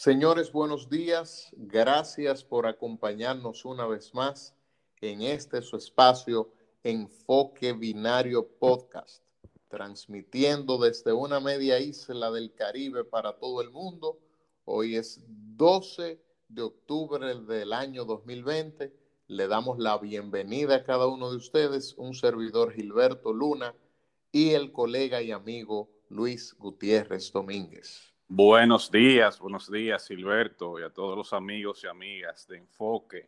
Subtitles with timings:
[0.00, 1.48] Señores, buenos días.
[1.56, 4.54] Gracias por acompañarnos una vez más
[5.00, 6.52] en este su espacio
[6.84, 9.24] Enfoque Binario Podcast,
[9.66, 14.20] transmitiendo desde una media isla del Caribe para todo el mundo.
[14.66, 18.94] Hoy es 12 de octubre del año 2020.
[19.26, 23.74] Le damos la bienvenida a cada uno de ustedes, un servidor Gilberto Luna
[24.30, 28.14] y el colega y amigo Luis Gutiérrez Domínguez.
[28.30, 33.26] Buenos días, buenos días Silberto y a todos los amigos y amigas de Enfoque.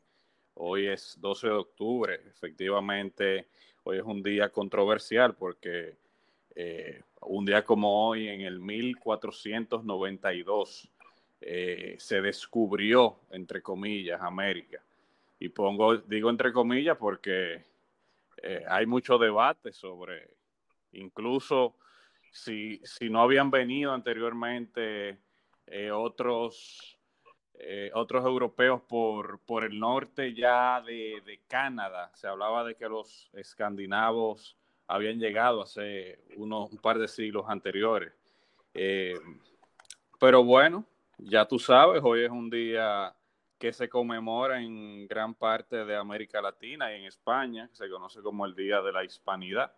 [0.56, 3.48] Hoy es 12 de octubre, efectivamente
[3.84, 5.96] hoy es un día controversial porque
[6.54, 10.90] eh, un día como hoy en el 1492
[11.40, 14.82] eh, se descubrió, entre comillas, América.
[15.38, 17.64] Y pongo, digo entre comillas porque
[18.42, 20.28] eh, hay mucho debate sobre
[20.92, 21.76] incluso
[22.30, 25.18] si, si no habían venido anteriormente
[25.66, 26.98] eh, otros,
[27.54, 32.10] eh, otros europeos por, por el norte ya de, de, Canadá.
[32.14, 38.12] Se hablaba de que los escandinavos habían llegado hace unos, un par de siglos anteriores.
[38.74, 39.14] Eh,
[40.18, 40.84] pero bueno,
[41.18, 43.14] ya tú sabes, hoy es un día
[43.58, 48.22] que se conmemora en gran parte de América Latina y en España, que se conoce
[48.22, 49.72] como el Día de la Hispanidad.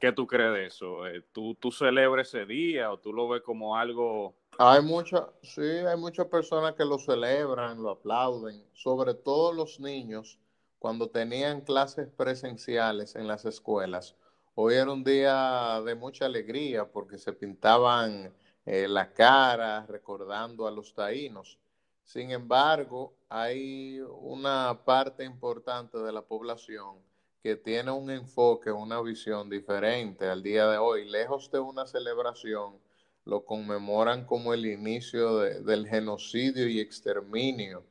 [0.00, 1.06] ¿Qué tú crees de eso?
[1.06, 4.34] Eh, ¿Tú, ¿Tú celebras ese día o tú lo ves como algo...
[4.58, 10.38] Hay muchas, sí, hay muchas personas que lo celebran, lo aplauden, sobre todo los niños
[10.78, 14.16] cuando tenían clases presenciales en las escuelas.
[14.54, 18.32] Hoy era un día de mucha alegría porque se pintaban
[18.66, 21.58] eh, la cara recordando a los taínos.
[22.04, 26.98] Sin embargo, hay una parte importante de la población
[27.44, 31.04] que tiene un enfoque, una visión diferente al día de hoy.
[31.10, 32.78] Lejos de una celebración,
[33.26, 37.84] lo conmemoran como el inicio del genocidio y exterminio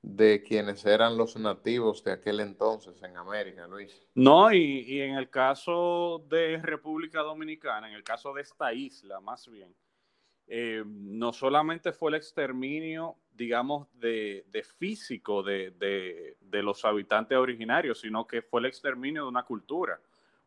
[0.00, 4.00] de quienes eran los nativos de aquel entonces en América, Luis.
[4.14, 9.18] No, y, y en el caso de República Dominicana, en el caso de esta isla
[9.18, 9.74] más bien,
[10.46, 17.38] eh, no solamente fue el exterminio, digamos, de, de físico de, de, de, los habitantes
[17.38, 19.98] originarios, sino que fue el exterminio de una cultura,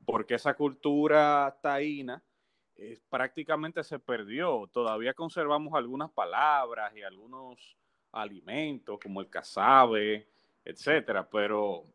[0.06, 2.22] porque esa cultura taína
[2.76, 4.70] eh, prácticamente se perdió.
[4.72, 7.76] Todavía conservamos algunas palabras y algunos
[8.12, 10.28] alimentos, como el casabe,
[10.64, 11.86] etcétera, pero,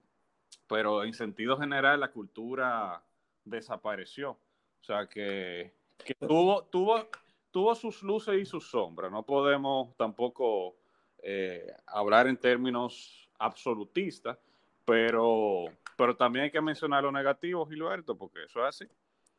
[0.67, 3.01] pero en sentido general la cultura
[3.45, 4.33] desapareció.
[4.33, 5.73] O sea que,
[6.05, 7.09] que tuvo, tuvo
[7.51, 9.11] tuvo sus luces y sus sombras.
[9.11, 10.77] No podemos tampoco
[11.23, 14.39] eh, hablar en términos absolutistas,
[14.85, 15.65] pero,
[15.97, 18.85] pero también hay que mencionar lo negativo, Gilberto, porque eso es así.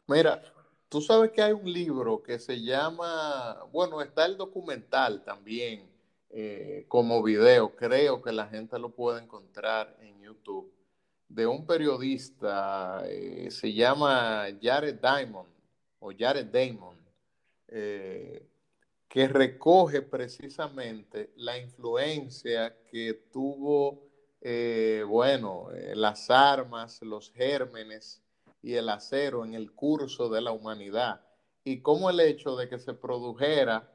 [0.07, 0.41] Mira,
[0.89, 5.89] tú sabes que hay un libro que se llama, bueno, está el documental también
[6.31, 10.71] eh, como video, creo que la gente lo puede encontrar en YouTube,
[11.27, 15.49] de un periodista, eh, se llama Jared Diamond
[15.99, 16.97] o Jared Damon
[17.67, 18.48] eh,
[19.09, 24.07] que recoge precisamente la influencia que tuvo,
[24.39, 28.21] eh, bueno, eh, las armas, los gérmenes
[28.61, 31.21] y el acero en el curso de la humanidad
[31.63, 33.91] y cómo el hecho de que se produjera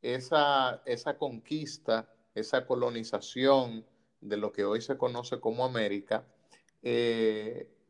[0.00, 3.84] esa, esa conquista, esa colonización
[4.20, 6.24] de lo que hoy se conoce como América,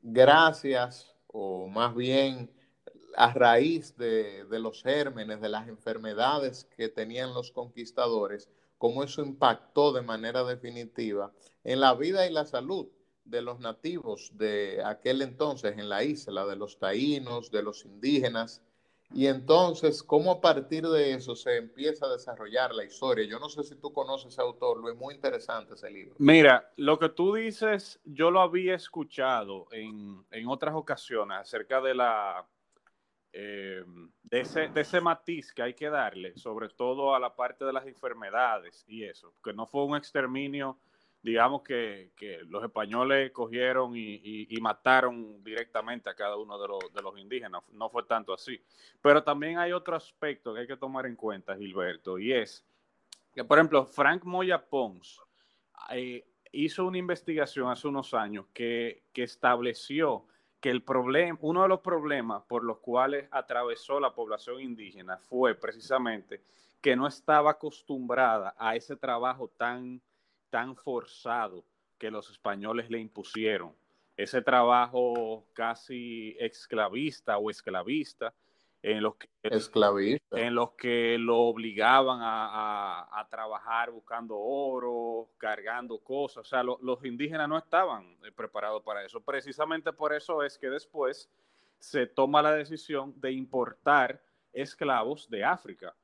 [0.03, 2.51] gracias o más bien
[3.17, 9.93] a raíz de, los gérmenes, de las enfermedades que tenían los conquistadores, cómo eso impactó
[9.93, 11.33] de manera definitiva
[11.65, 12.89] en la vida y la salud
[13.25, 18.63] de los nativos de aquel entonces en la isla, de los taínos, de los indígenas.
[19.15, 23.27] Y entonces, cómo a partir de eso se empieza a desarrollar la historia.
[23.27, 26.15] Yo no sé si tú conoces ese autor, lo es muy interesante ese libro.
[26.19, 31.95] Mira, lo que tú dices, yo lo había escuchado en, en otras ocasiones acerca de
[31.95, 32.49] la
[33.33, 33.83] eh,
[34.25, 37.73] de, ese, de ese matiz que hay que darle, sobre todo a la parte de
[37.73, 40.79] las enfermedades y eso, que no fue un exterminio,
[41.23, 44.21] digamos que, que los españoles cogieron y,
[44.51, 48.61] y, mataron directamente a cada uno de los, de los indígenas, no fue tanto así.
[49.01, 52.67] Pero también hay otro aspecto que hay que tomar en cuenta, Gilberto, y es
[53.35, 55.21] que, por ejemplo, Frank Moya Pons
[55.91, 60.27] eh, hizo una investigación hace unos años que, que estableció
[60.63, 65.57] que el problema, uno de los problemas por los cuales atravesó la población indígena fue
[65.57, 66.41] precisamente
[66.81, 70.01] que no estaba acostumbrada a ese trabajo tan,
[70.51, 71.65] tan forzado
[71.99, 73.75] que los españoles le impusieron.
[74.17, 78.33] Ese trabajo casi esclavista o esclavista,
[78.83, 80.41] en los que, Esclavista.
[80.41, 86.39] en los que lo obligaban a, trabajar buscando oro, cargando cosas.
[86.39, 89.21] O sea, los indígenas no estaban eh, preparados para eso.
[89.21, 91.31] Precisamente por eso es que después
[91.79, 94.21] se toma la decisión de importar
[94.53, 95.95] esclavos de África,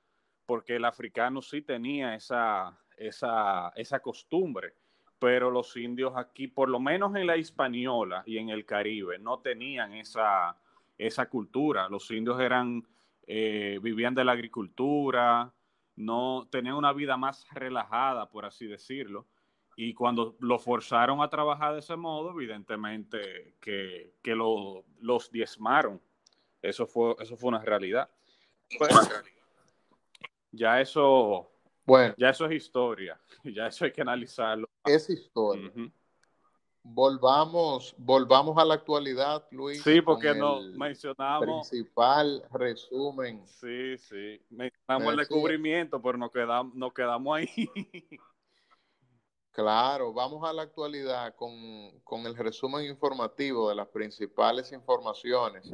[0.47, 4.75] porque el africano sí tenía esa, esa, esa costumbre
[5.19, 9.41] pero los indios aquí, por lo menos en la Hispaniola y en el Caribe, no
[9.41, 10.57] tenían esa,
[10.99, 11.89] esa cultura.
[11.89, 12.87] Los indios eran,
[13.27, 15.53] eh, vivían de la agricultura,
[15.97, 19.27] no tenían una vida más relajada, por así decirlo.
[19.77, 26.01] Y cuando lo forzaron a trabajar de ese modo, evidentemente que, que lo, los diezmaron.
[26.61, 28.11] Eso fue, eso fue una realidad.
[28.77, 28.91] Pues,
[30.51, 31.49] ya eso,
[31.85, 33.19] bueno, ya eso es historia.
[33.45, 34.69] Ya eso hay que analizarlo.
[34.85, 35.71] Es historia
[36.95, 39.83] volvamos, volvamos a la actualidad, Luis.
[39.83, 41.69] Sí, porque no mencionamos.
[41.69, 43.47] Principal resumen.
[43.47, 44.41] Sí, sí.
[44.51, 47.71] Mencionamos el descubrimiento, pero nos quedamos, nos quedamos ahí.
[49.51, 51.53] Claro, vamos a la actualidad con,
[52.05, 55.69] con el resumen informativo de las principales informaciones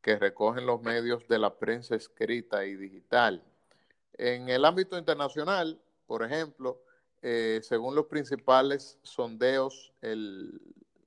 [0.00, 3.42] que recogen los medios de la prensa escrita y digital.
[4.12, 6.80] En el ámbito internacional, por ejemplo,
[7.22, 10.60] eh, según los principales sondeos, el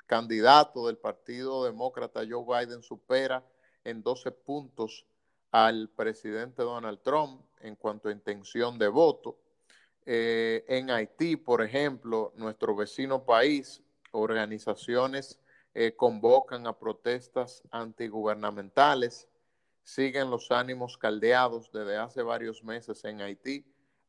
[0.05, 3.43] candidato del Partido Demócrata, Joe Biden, supera
[3.83, 5.05] en 12 puntos
[5.51, 9.37] al presidente Donald Trump en cuanto a intención de voto.
[10.05, 13.81] Eh, en Haití, por ejemplo, nuestro vecino país,
[14.11, 15.39] organizaciones
[15.75, 19.27] eh, convocan a protestas antigubernamentales.
[19.83, 23.63] Siguen los ánimos caldeados desde hace varios meses en Haití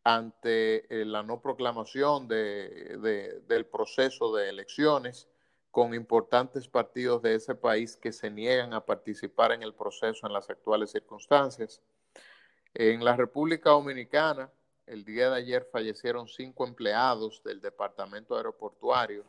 [0.05, 5.29] ante eh, la no proclamación de, del proceso de elecciones
[5.71, 10.33] con importantes partidos de ese país que se niegan a participar en el proceso en
[10.33, 11.81] las actuales circunstancias.
[12.75, 14.51] En la República Dominicana,
[14.87, 19.25] el día de ayer fallecieron cinco empleados del Departamento Aeroportuario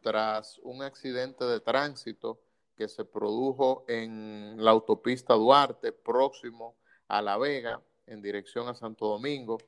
[0.00, 2.40] tras un accidente de tránsito
[2.76, 6.76] que se produjo en la autopista Duarte, próximo
[7.08, 9.58] a La Vega, en dirección a Santo Domingo.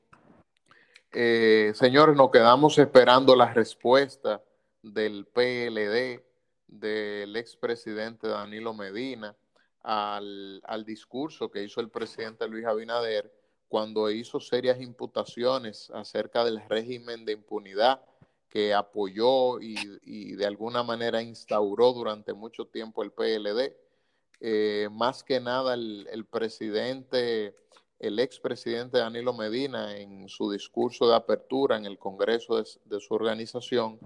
[1.15, 4.41] Eh, señores, nos quedamos esperando la respuesta
[4.81, 6.23] del PLD,
[6.67, 9.35] del expresidente Danilo Medina,
[9.83, 13.31] al, al, discurso que hizo el presidente Luis Abinader
[13.67, 18.01] cuando hizo serias imputaciones acerca del régimen de impunidad
[18.49, 23.75] que apoyó y, de alguna manera instauró durante mucho tiempo el PLD.
[24.39, 27.55] Eh, más que nada el, el presidente
[28.03, 33.97] el expresidente Danilo Medina en su discurso de apertura en el Congreso de, su organización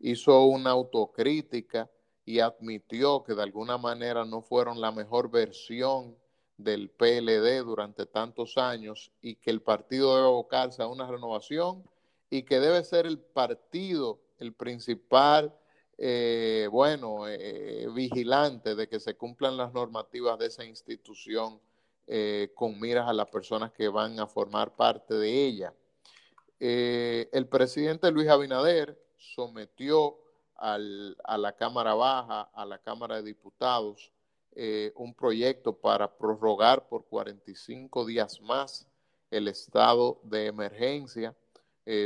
[0.00, 1.90] hizo una autocrítica
[2.24, 6.16] y admitió que de alguna manera no fueron la mejor versión
[6.56, 11.84] del PLD durante tantos años y que el partido debe abocarse a una renovación
[12.30, 15.54] y que debe ser el partido el principal,
[15.98, 21.60] eh, bueno, eh, vigilante de que se cumplan las normativas de esa institución
[22.06, 25.72] eh, con miras a las personas que van a formar parte de ella.
[26.60, 30.18] Eh, el presidente Luis Abinader sometió
[30.56, 34.12] a la Cámara Baja, a la Cámara de Diputados,
[34.52, 38.86] eh, un proyecto para prorrogar por 45 días más
[39.30, 41.34] el estado de emergencia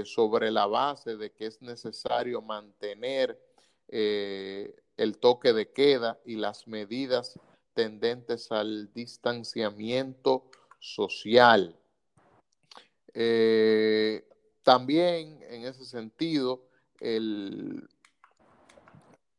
[0.05, 3.39] sobre la base de que es necesario mantener
[3.87, 7.39] el toque de queda y las medidas
[7.79, 11.79] tendentes al distanciamiento social.
[13.15, 14.27] Eh,
[14.65, 16.65] también en ese sentido,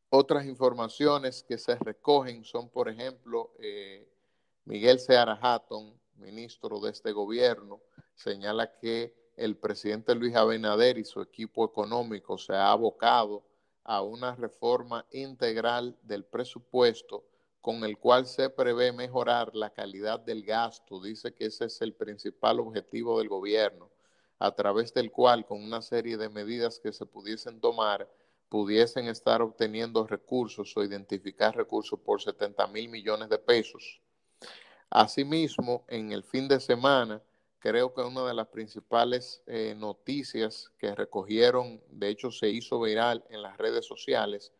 [0.08, 4.08] otras informaciones que se recogen son, por ejemplo, eh,
[4.64, 7.82] Miguel Seara Hatton, ministro de este gobierno,
[8.14, 13.44] señala que el presidente Luis Abinader y su equipo económico se ha abocado
[13.84, 17.26] a una reforma integral del presupuesto
[17.60, 21.00] con el cual se prevé mejorar la calidad del gasto.
[21.00, 23.90] Dice que ese es el principal objetivo del gobierno,
[24.38, 28.08] a través del cual, con una serie de medidas que se pudiesen tomar,
[28.48, 34.00] pudiesen estar obteniendo recursos o identificar recursos por 70 mil millones de pesos.
[34.88, 37.22] Asimismo, en el fin de semana,
[37.60, 43.24] creo que una de las principales eh, noticias que recogieron, de hecho se hizo viral
[43.28, 44.52] en las redes sociales,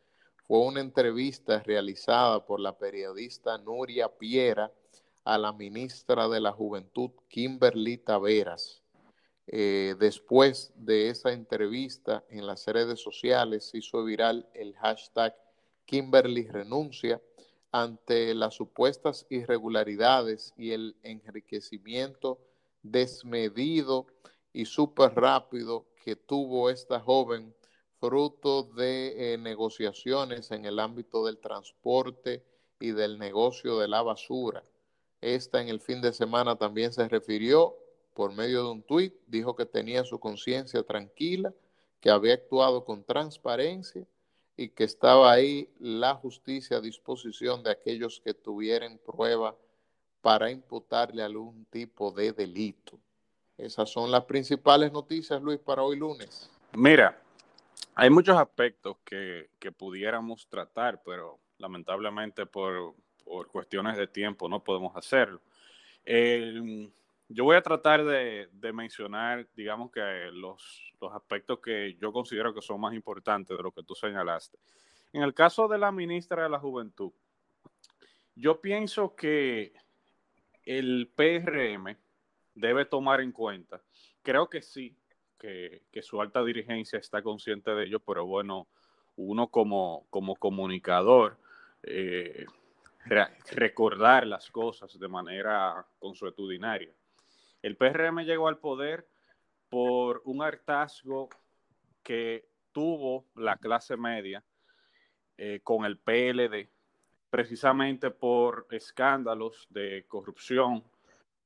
[0.50, 4.72] fue una entrevista realizada por la periodista Nuria Piera
[5.22, 8.82] a la ministra de la Juventud, Kimberly Taveras.
[9.46, 15.36] Eh, después de esa entrevista en las redes sociales hizo viral el hashtag
[15.84, 17.22] Kimberly renuncia.
[17.70, 22.40] ante las supuestas irregularidades y el enriquecimiento
[22.82, 24.08] desmedido
[24.52, 27.54] y súper rápido que tuvo esta joven
[28.00, 32.42] fruto de eh, negociaciones en el ámbito del transporte
[32.80, 34.64] y del negocio de la basura.
[35.20, 37.76] Esta en el fin de semana también se refirió
[38.14, 41.52] por medio de un tuit, dijo que tenía su conciencia tranquila,
[42.00, 44.06] que había actuado con transparencia
[44.56, 49.54] y que estaba ahí la justicia a disposición de aquellos que tuvieran prueba
[50.22, 52.98] para imputarle algún tipo de delito.
[53.58, 56.50] Esas son las principales noticias, Luis, para hoy lunes.
[56.72, 57.20] Mira,
[57.94, 62.94] hay muchos aspectos que, pudiéramos tratar, pero lamentablemente por,
[63.52, 65.40] cuestiones de tiempo no podemos hacerlo.
[66.04, 70.00] yo voy a tratar de, mencionar, digamos que
[70.32, 74.58] los, los, aspectos que yo considero que son más importantes de lo que tú señalaste.
[75.12, 77.12] En el caso de la ministra de la Juventud,
[78.34, 79.72] yo pienso que
[80.64, 81.96] el PRM
[82.54, 83.82] debe tomar en cuenta.
[84.22, 84.96] Creo que sí,
[85.40, 88.68] que, su alta dirigencia está consciente de ello, pero bueno,
[89.16, 91.38] uno como, como comunicador,
[91.82, 92.46] eh,
[93.52, 96.92] recordar las cosas de manera consuetudinaria.
[97.62, 99.08] El PRM llegó al poder
[99.68, 101.28] por un hartazgo
[102.02, 104.44] que tuvo la clase media
[105.38, 106.68] eh, con el PLD,
[107.30, 110.84] precisamente por escándalos de corrupción,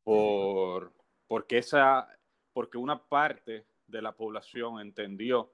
[0.02, 0.92] por
[1.26, 2.06] porque, esa,
[2.52, 5.50] porque una parte de la población entendió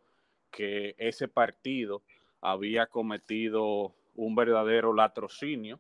[0.51, 2.03] que ese partido
[2.41, 5.79] había cometido un verdadero latrocinio.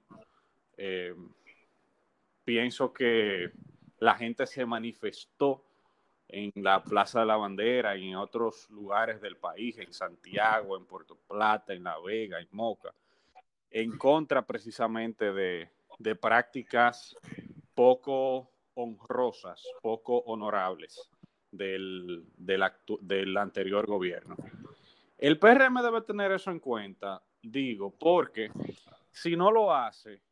[0.77, 1.15] Eh,
[2.45, 3.51] pienso que
[3.99, 5.65] la gente se manifestó
[6.29, 10.85] en la Plaza de la Bandera y en otros lugares del país, en Santiago, en
[10.85, 12.95] Puerto Plata, en La Vega, en Moca,
[13.71, 17.17] en contra precisamente de, de prácticas
[17.75, 21.11] poco honrosas, poco honorables
[21.51, 24.37] del, del, anterior gobierno.
[25.19, 28.51] El PRM debe tener eso en cuenta, digo, porque
[29.11, 30.23] si no lo hace,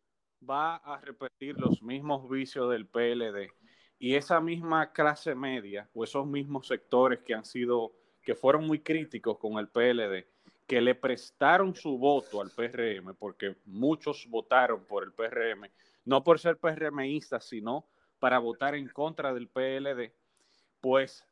[0.48, 3.50] va a repetir los mismos vicios del PLD
[3.98, 8.80] y esa misma clase media o esos mismos sectores que han sido, que fueron muy
[8.80, 10.26] críticos con el PLD,
[10.66, 15.68] que le prestaron su voto al PRM, porque muchos votaron por el PRM,
[16.04, 17.86] no por ser PRMistas, sino
[18.18, 20.12] para votar en contra del PLD,
[20.80, 21.24] pues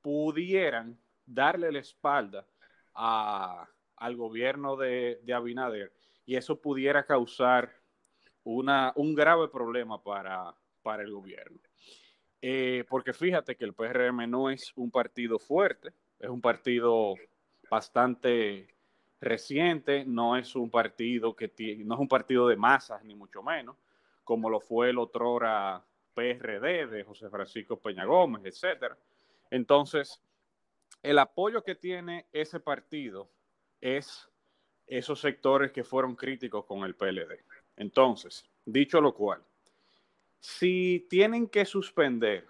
[0.00, 2.46] pudieran darle la espalda
[2.94, 5.92] al gobierno de, Abinader
[6.26, 7.72] y eso pudiera causar
[8.44, 11.58] una, un grave problema para, para el gobierno.
[12.40, 17.14] Eh, porque fíjate que el PRM no es un partido fuerte, es un partido
[17.70, 18.66] bastante
[19.20, 21.52] reciente, no es un partido que
[21.84, 23.76] no es un partido de masas, ni mucho menos,
[24.24, 28.96] como lo fue el otrora PRD de José Francisco Peña Gómez, etcétera.
[29.50, 30.20] Entonces,
[31.02, 33.30] el apoyo que tiene ese partido
[33.80, 34.28] es
[34.86, 37.44] esos sectores que fueron críticos con el PLD.
[37.76, 39.42] Entonces, dicho lo cual,
[40.38, 42.46] si tienen que suspender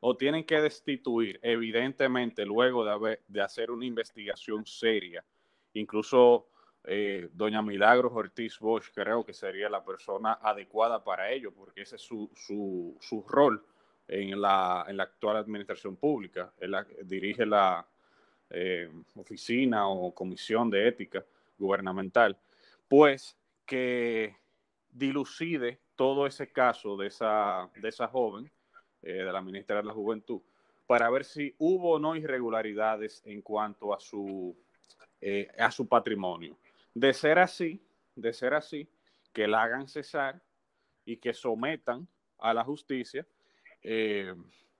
[0.00, 5.24] o tienen que destituir, evidentemente, luego de, de hacer una investigación seria,
[5.74, 6.48] incluso
[6.84, 11.96] eh, doña Milagros Ortiz Bosch creo que sería la persona adecuada para ello, porque ese
[11.96, 13.64] es su, su, su rol
[14.08, 16.52] en la, en la, actual administración pública.
[16.58, 16.74] Él
[17.04, 17.86] dirige la
[18.50, 21.24] eh, oficina o comisión de ética
[21.56, 22.36] gubernamental,
[22.88, 24.36] pues que
[24.90, 28.50] dilucide todo ese caso de esa, de esa joven,
[29.02, 30.40] eh, de la ministra de la Juventud,
[30.88, 34.56] para ver si hubo o no irregularidades en cuanto a su,
[35.58, 36.56] a su patrimonio.
[36.94, 37.82] De ser así,
[38.14, 38.88] de ser así,
[39.32, 40.42] que la hagan cesar
[41.04, 42.06] y que sometan
[42.38, 43.26] a la justicia,
[43.82, 44.34] eh,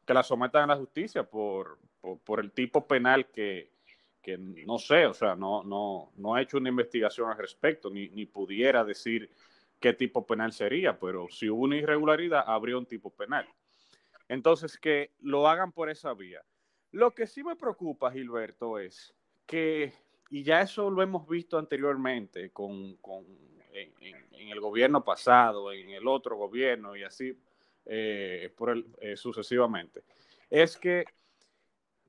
[0.04, 1.78] que la sometan a la justicia por,
[2.25, 3.73] por, el tipo penal que,
[4.21, 8.09] que, no sé, o sea, no, no, no ha hecho una investigación al respecto, ni,
[8.11, 9.31] ni pudiera decir
[9.81, 13.49] qué tipo penal sería, pero si hubo una irregularidad, habría un tipo penal.
[14.28, 16.42] Entonces, que lo hagan por esa vía.
[16.92, 19.14] Lo que sí me preocupa, Gilberto, es
[19.47, 19.92] que
[20.33, 22.97] y ya eso lo hemos visto anteriormente con,
[23.71, 27.39] en, el gobierno pasado, en el otro gobierno y así
[27.85, 30.05] eh, por el, eh, sucesivamente.
[30.49, 31.05] Es que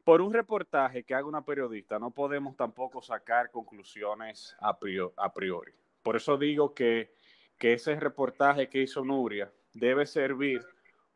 [0.05, 5.73] por un reportaje que haga una periodista no podemos tampoco sacar conclusiones a priori.
[6.01, 7.13] Por eso digo que,
[7.57, 10.65] que ese reportaje que hizo Nuria debe servir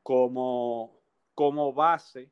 [0.03, 0.99] como,
[1.33, 2.29] como base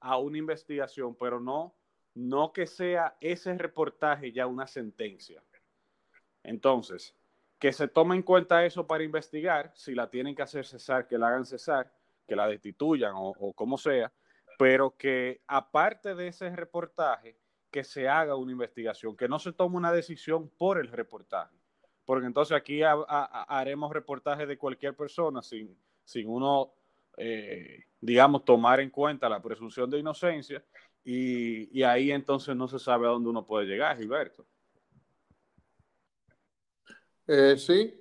[0.00, 1.77] a una investigación, pero no
[2.18, 5.40] no que sea ese reportaje ya una sentencia.
[6.42, 7.14] Entonces,
[7.60, 11.16] que se tome en cuenta eso para investigar, si la tienen que hacer cesar, que
[11.16, 11.92] la hagan cesar,
[12.26, 14.12] que la destituyan o, como sea,
[14.58, 17.36] pero que aparte de ese reportaje,
[17.70, 21.54] que se haga una investigación, que no se tome una decisión por el reportaje,
[22.04, 26.72] porque entonces aquí haremos reportajes de cualquier persona sin, sin uno,
[27.16, 30.64] eh, digamos, tomar en cuenta la presunción de inocencia
[31.10, 34.44] y, ahí entonces no se sabe a dónde uno puede llegar, Gilberto.
[37.26, 37.98] Eh, sí,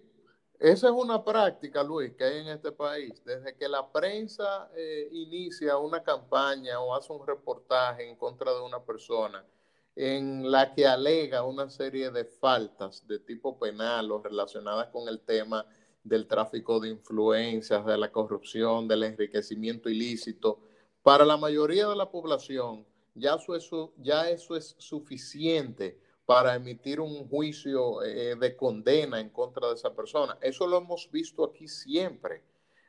[0.59, 3.23] esa es una práctica, Luis, que hay en este país.
[3.23, 8.59] Desde que la prensa eh, inicia una campaña o hace un reportaje en contra de
[8.59, 9.45] una persona
[9.95, 15.21] en la que alega una serie de faltas de tipo penal o relacionadas con el
[15.21, 15.65] tema
[16.03, 20.59] del tráfico de influencias, de la corrupción, del enriquecimiento ilícito,
[21.01, 22.85] para la mayoría de la población
[23.17, 29.69] ya eso, ya eso es suficiente para emitir un juicio eh, de condena en contra
[29.69, 30.37] de esa persona.
[30.41, 32.43] Eso lo hemos visto aquí siempre.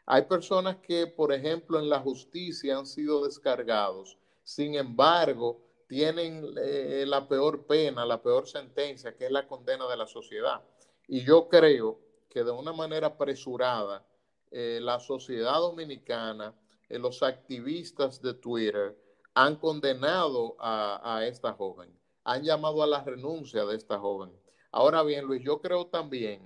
[0.06, 7.04] Hay personas que, por ejemplo, en la justicia han sido descargados, sin embargo, tienen eh,
[7.06, 10.62] la peor pena, la peor sentencia, que es la condena de la sociedad.
[11.06, 14.04] Y yo creo que de una manera apresurada,
[14.50, 16.54] eh, la sociedad dominicana,
[16.88, 18.96] los activistas de Twitter
[19.44, 24.30] han condenado a esta joven han llamado a la renuncia de esta joven.
[24.70, 26.42] Ahora bien, Luis, yo creo también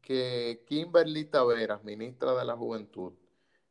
[0.00, 3.12] que Kimberly Taveras, ministra de la Juventud,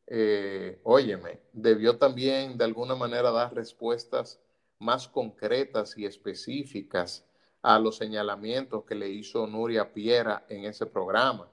[0.06, 4.40] eh, óyeme, debió también de alguna manera dar respuestas
[4.78, 7.26] más concretas y específicas
[7.64, 11.50] a los señalamientos que le hizo Nuria Piera en ese programa.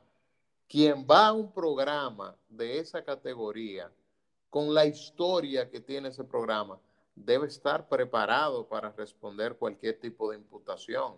[0.68, 3.90] Quien va a un programa de esa categoría,
[4.52, 6.78] con la historia que tiene ese programa,
[7.14, 11.14] debe estar preparado para responder cualquier tipo de imputación.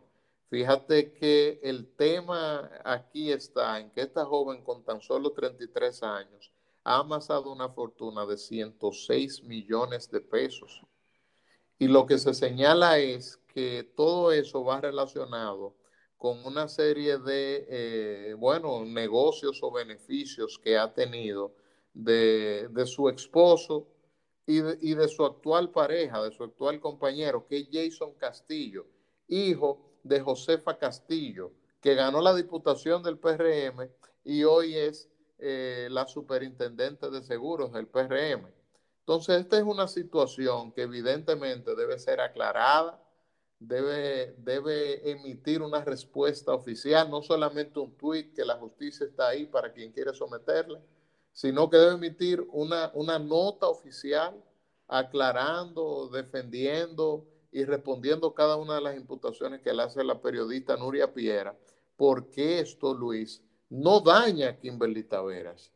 [0.51, 6.53] Fíjate que el tema aquí está en que esta joven con tan solo 33 años
[6.85, 10.83] ha amasado una fortuna de 106 millones de pesos.
[11.77, 15.75] Y lo que se señala es que todo eso va relacionado
[16.19, 21.64] con una serie de, eh, bueno, negocios o beneficios que ha tenido
[21.95, 23.89] de, de su esposo
[24.47, 24.61] y
[24.95, 28.87] de, su actual pareja, de su actual compañero, que es Jason Castillo,
[29.27, 33.89] hijo de Josefa Castillo, que ganó la diputación del PRM
[34.23, 38.47] y hoy es eh, la superintendente de seguros del PRM.
[39.01, 43.03] Entonces, esta es una situación que evidentemente debe ser aclarada,
[43.59, 49.47] debe, debe emitir una respuesta oficial, no solamente un tuit que la justicia está ahí
[49.47, 50.81] para quien quiere someterle,
[51.35, 54.41] sino que debe emitir una, una nota oficial
[54.87, 61.13] aclarando, defendiendo y respondiendo cada una de las imputaciones que le hace la periodista Nuria
[61.13, 61.59] Piera,
[61.97, 65.73] porque esto, Luis, no daña a Kimberly Taveras.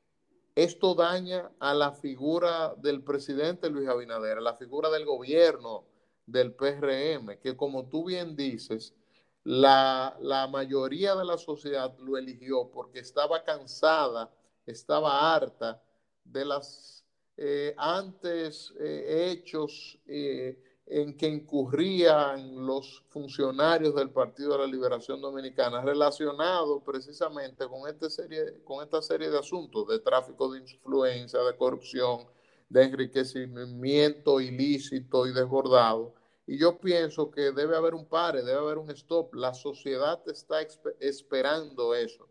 [0.54, 5.84] Esto daña a la figura del presidente Luis Abinader, a la figura del gobierno
[6.24, 8.94] del PRM, que como tú bien dices,
[9.42, 14.32] la, la mayoría de la sociedad lo eligió porque estaba cansada
[14.70, 15.82] estaba harta
[16.24, 17.04] de las
[17.36, 25.20] eh, antes eh, hechos eh, en que incurrían los funcionarios del Partido de la Liberación
[25.20, 31.40] Dominicana relacionados precisamente con, esta serie, con esta serie de asuntos de tráfico de influencia,
[31.40, 32.26] de corrupción,
[32.68, 36.14] de enriquecimiento ilícito y desbordado.
[36.46, 39.34] Y yo pienso que debe haber un pare, debe haber un stop.
[39.34, 40.56] La sociedad está
[40.98, 42.26] esperando eso.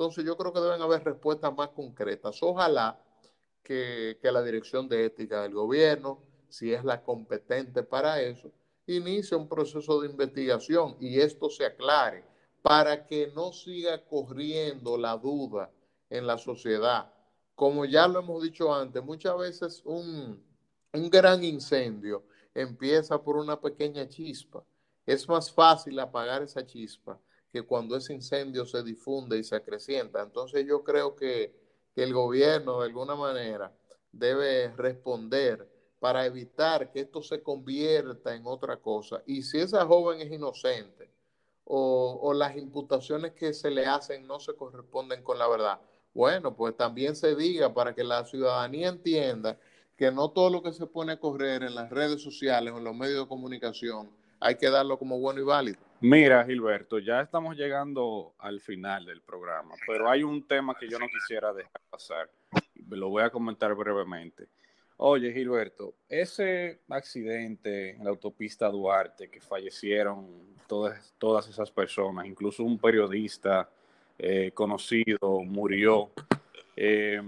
[0.00, 2.42] Entonces yo creo que deben haber respuestas más concretas.
[2.42, 2.98] Ojalá
[3.62, 8.50] que, la Dirección de Ética del Gobierno, si es la competente para eso,
[8.86, 12.24] inicie un proceso de investigación y esto se aclare
[12.62, 15.70] para que no siga corriendo la duda
[16.08, 17.12] en la sociedad.
[17.54, 20.42] Como ya lo hemos dicho antes, muchas veces un,
[20.94, 24.64] un gran incendio empieza por una pequeña chispa.
[25.04, 27.20] Es más fácil apagar esa chispa
[27.52, 30.22] que cuando ese incendio se difunde y se acrecienta.
[30.22, 31.58] Entonces yo creo que,
[31.96, 33.76] el gobierno de alguna manera
[34.10, 39.22] debe responder para evitar que esto se convierta en otra cosa.
[39.26, 41.10] Y si esa joven es inocente
[41.64, 45.78] o, o, las imputaciones que se le hacen no se corresponden con la verdad,
[46.14, 49.58] bueno, pues también se diga para que la ciudadanía entienda
[49.94, 52.84] que no todo lo que se pone a correr en las redes sociales o en
[52.84, 54.10] los medios de comunicación
[54.40, 55.89] hay que darlo como bueno y válido.
[56.02, 60.98] Mira, Gilberto, ya estamos llegando al final del programa, pero hay un tema que yo
[60.98, 62.30] no quisiera dejar pasar.
[62.88, 64.48] Lo voy a comentar brevemente.
[64.96, 72.64] Oye, Gilberto, ese accidente en la autopista Duarte que fallecieron todas, todas esas personas, incluso
[72.64, 73.68] un periodista
[74.18, 76.10] eh, conocido murió.
[76.76, 77.20] Eh,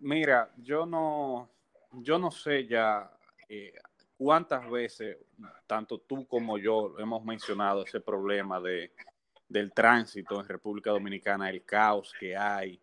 [0.00, 1.48] mira, yo no,
[1.92, 3.08] yo no sé ya
[3.48, 3.72] eh,
[4.16, 5.18] cuántas veces,
[5.66, 8.92] tanto tú como yo, hemos mencionado ese problema de,
[9.48, 12.80] del tránsito en República Dominicana, el caos que hay.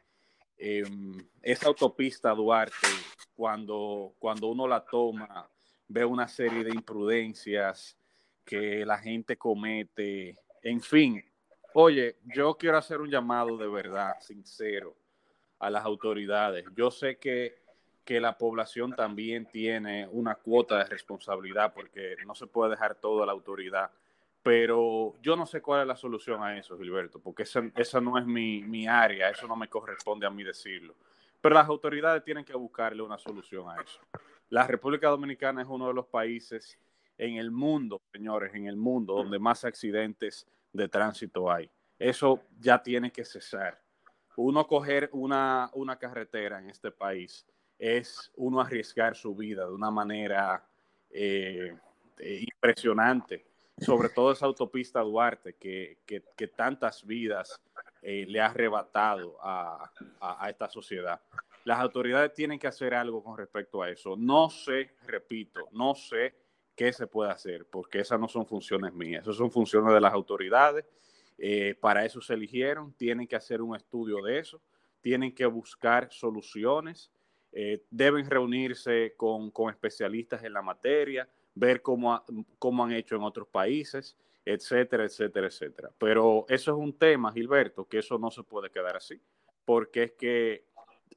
[1.42, 2.88] esa autopista Duarte,
[3.36, 5.50] cuando, cuando uno la toma,
[5.88, 7.98] ve una serie de imprudencias
[8.46, 11.24] que la gente comete, en fin.
[11.74, 14.96] Oye, yo quiero hacer un llamado de verdad, sincero,
[15.60, 16.66] a las autoridades.
[16.76, 17.61] Yo sé que,
[18.12, 23.24] que la población también tiene una cuota de responsabilidad porque no se puede dejar todo
[23.24, 23.90] a la autoridad.
[24.44, 28.18] Pero yo no sé cuál es la solución a eso, Gilberto, porque esa, esa no
[28.18, 30.94] es mi, mi área, eso no me corresponde a mí decirlo.
[31.40, 34.02] Pero las autoridades tienen que buscarle una solución a eso.
[34.50, 36.78] La República Dominicana es uno de los países
[37.18, 41.70] en el mundo, señores, en el mundo donde más accidentes de tránsito hay.
[41.98, 43.82] Eso ya tiene que cesar.
[44.36, 47.46] Uno coger una, una carretera en este país
[47.82, 50.64] es uno arriesgar su vida de una manera
[51.10, 51.76] eh,
[52.20, 57.60] eh, impresionante, sobre todo esa autopista Duarte que, que, tantas vidas
[58.04, 61.20] eh, le ha arrebatado a, a, esta sociedad.
[61.64, 64.16] Las autoridades tienen que hacer algo con respecto a eso.
[64.16, 66.36] No sé, repito, no sé
[66.76, 70.14] qué se puede hacer, porque esas no son funciones mías, esas son funciones de las
[70.14, 70.86] autoridades.
[71.80, 74.62] Para eso se eligieron, tienen que hacer un estudio de eso,
[75.02, 77.12] tienen que buscar soluciones,
[77.52, 82.24] eh, deben reunirse con, especialistas en la materia, ver cómo,
[82.60, 85.92] cómo han hecho en otros países, etcétera, etcétera, etcétera.
[85.98, 89.22] Pero eso es un tema, Gilberto, que eso no se puede quedar así,
[89.66, 90.66] porque es que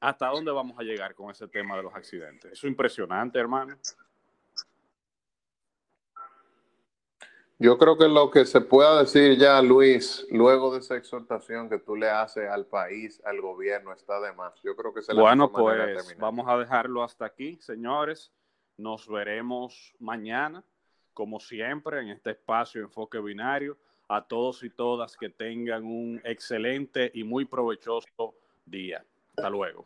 [0.01, 2.51] hasta dónde vamos a llegar con ese tema de los accidentes.
[2.51, 3.77] Eso es impresionante, hermano.
[7.57, 11.79] Yo creo que lo que se pueda decir ya, Luis, luego de esa exhortación que
[11.79, 14.53] tú le haces al país, al gobierno, está de más.
[14.61, 18.33] Yo creo que se Bueno, pues vamos a dejarlo hasta aquí, señores.
[18.77, 20.63] Nos veremos mañana,
[21.13, 23.77] como siempre, en este espacio Enfoque Binario.
[24.07, 29.03] A todos y todas que tengan un excelente y muy provechoso día.
[29.35, 29.85] Hasta luego.